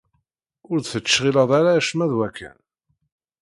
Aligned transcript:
Ur 0.71 0.77
d-tecɣileḍ 0.79 1.49
ara 1.59 1.71
acemma 1.77 2.05
d 2.11 2.13
wakken? 2.17 2.57